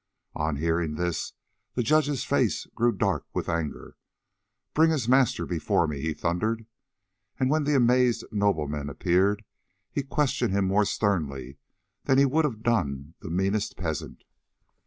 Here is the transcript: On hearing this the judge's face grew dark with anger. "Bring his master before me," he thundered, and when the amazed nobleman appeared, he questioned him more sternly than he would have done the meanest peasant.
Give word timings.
On 0.33 0.55
hearing 0.55 0.95
this 0.95 1.33
the 1.75 1.83
judge's 1.83 2.23
face 2.25 2.65
grew 2.73 2.91
dark 2.91 3.27
with 3.35 3.47
anger. 3.47 3.97
"Bring 4.73 4.89
his 4.89 5.07
master 5.07 5.45
before 5.45 5.87
me," 5.87 6.01
he 6.01 6.15
thundered, 6.15 6.65
and 7.39 7.51
when 7.51 7.65
the 7.65 7.75
amazed 7.75 8.25
nobleman 8.31 8.89
appeared, 8.89 9.43
he 9.91 10.01
questioned 10.01 10.53
him 10.53 10.65
more 10.65 10.85
sternly 10.85 11.59
than 12.05 12.17
he 12.17 12.25
would 12.25 12.45
have 12.45 12.63
done 12.63 13.13
the 13.19 13.29
meanest 13.29 13.77
peasant. 13.77 14.23